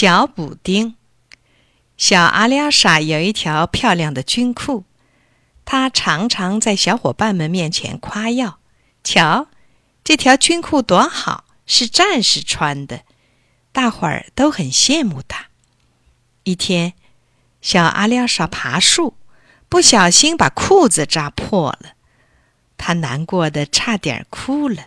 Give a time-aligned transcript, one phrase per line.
[0.00, 0.94] 小补丁，
[1.98, 4.84] 小阿廖沙有一条漂亮的军裤，
[5.66, 8.60] 他常常在小伙伴们面前夸耀
[9.04, 9.48] ：“瞧，
[10.02, 13.02] 这条军裤多好，是战士穿的。”
[13.72, 15.48] 大伙儿都很羡慕他。
[16.44, 16.94] 一天，
[17.60, 19.18] 小阿廖沙爬树，
[19.68, 21.90] 不小心把裤子扎破了，
[22.78, 24.84] 他难过的差点哭了。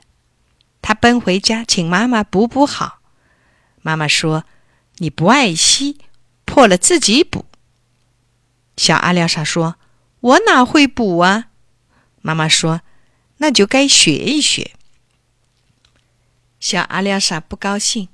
[0.81, 3.01] 他奔回家，请妈妈补补好。
[3.83, 4.45] 妈妈说。
[4.97, 5.97] 你不爱惜，
[6.45, 7.45] 破了自己补。
[8.77, 9.75] 小阿廖沙说
[10.21, 11.49] ：“我哪会补啊？”
[12.21, 12.81] 妈妈说
[13.37, 14.71] ：“那就该学一学。”
[16.59, 18.07] 小阿廖沙不高兴，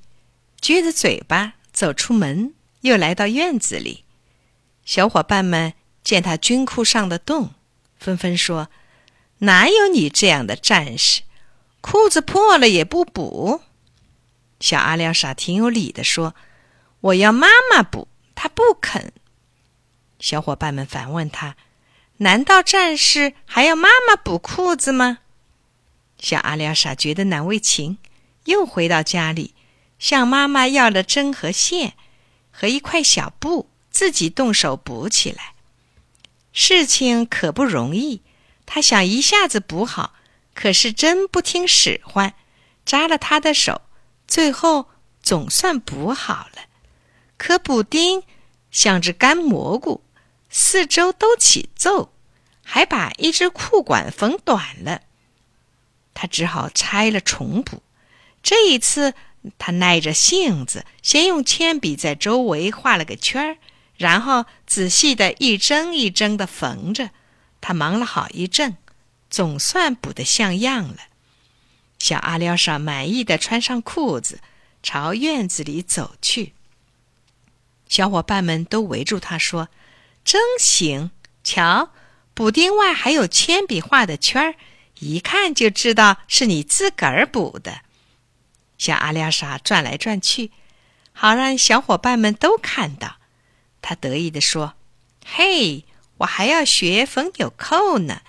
[0.61, 4.03] 撅着嘴巴走出门，又来到院子里。
[4.85, 5.73] 小伙伴们
[6.03, 7.53] 见他军裤上的洞，
[7.99, 8.69] 纷纷说
[9.39, 11.21] ：“哪有你这样的战士？
[11.81, 13.61] 裤子破了也不补？”
[14.59, 16.35] 小阿廖沙挺有理的说。
[17.01, 19.13] 我要妈妈补，他不肯。
[20.19, 21.55] 小伙伴们反问他
[22.17, 25.19] ：“难道战士还要妈妈补裤子吗？”
[26.19, 27.97] 小阿廖沙觉得难为情，
[28.43, 29.55] 又回到家里，
[29.97, 31.93] 向妈妈要了针和线
[32.51, 35.53] 和一块小布，自己动手补起来。
[36.51, 38.21] 事情可不容易，
[38.65, 40.15] 他想一下子补好，
[40.53, 42.33] 可是针不听使唤，
[42.85, 43.83] 扎了他的手，
[44.27, 44.89] 最后
[45.23, 46.63] 总算补好了。
[47.39, 48.21] 可补丁
[48.69, 50.03] 像只干蘑菇，
[50.49, 52.11] 四周都起皱，
[52.63, 55.01] 还把一只裤管缝短了。
[56.13, 57.81] 他只好拆了重补。
[58.43, 59.13] 这一次，
[59.57, 63.57] 他耐着性子，先用铅笔在周围画了个圈儿，
[63.95, 67.11] 然后仔细的一针一针的缝着。
[67.61, 68.75] 他忙了好一阵，
[69.29, 70.97] 总算补得像样了。
[71.99, 74.41] 小阿廖沙满意的穿上裤子，
[74.83, 76.53] 朝院子里走去。
[77.89, 79.67] 小伙伴们都围住他说
[80.23, 81.09] ：“真行！
[81.43, 81.91] 瞧，
[82.35, 84.55] 补丁外还有铅笔画的圈儿，
[84.99, 87.81] 一看就知道是你自个儿补的。”
[88.77, 90.51] 小阿廖沙转来转去，
[91.11, 93.17] 好让小伙伴们都看到。
[93.81, 94.75] 他得意地说
[95.25, 95.85] ：“嘿，
[96.19, 98.21] 我还要学缝纽扣呢，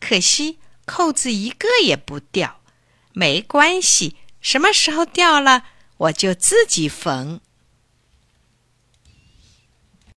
[0.00, 2.60] 可惜扣子一个也不掉。
[3.12, 5.64] 没关系，什么时候掉了，
[5.98, 7.40] 我就自己缝。”